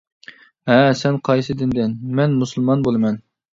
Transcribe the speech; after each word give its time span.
-ھە، 0.37 0.77
سەن 1.01 1.19
قايسى 1.29 1.57
دىندىن؟ 1.61 1.95
-مەن 2.21 2.37
مۇسۇلمان 2.43 2.91
بولىمەن. 2.91 3.25